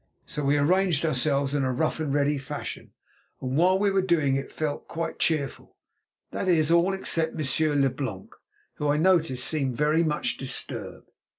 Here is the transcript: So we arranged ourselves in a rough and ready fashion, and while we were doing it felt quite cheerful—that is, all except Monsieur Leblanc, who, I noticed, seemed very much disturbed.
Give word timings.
So 0.25 0.41
we 0.43 0.57
arranged 0.57 1.05
ourselves 1.05 1.53
in 1.53 1.63
a 1.63 1.71
rough 1.71 1.99
and 1.99 2.11
ready 2.11 2.39
fashion, 2.39 2.91
and 3.39 3.55
while 3.55 3.77
we 3.77 3.91
were 3.91 4.01
doing 4.01 4.35
it 4.35 4.51
felt 4.51 4.87
quite 4.87 5.19
cheerful—that 5.19 6.47
is, 6.47 6.71
all 6.71 6.91
except 6.95 7.35
Monsieur 7.35 7.75
Leblanc, 7.75 8.33
who, 8.77 8.87
I 8.87 8.97
noticed, 8.97 9.45
seemed 9.45 9.75
very 9.77 10.01
much 10.03 10.37
disturbed. 10.37 11.11